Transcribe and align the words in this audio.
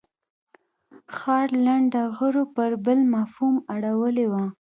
ښار 1.15 1.47
لنډه 1.65 2.01
غرو 2.15 2.43
پر 2.55 2.69
بل 2.85 2.99
مفهوم 3.15 3.55
اړولې 3.73 4.25
وه. 4.31 4.43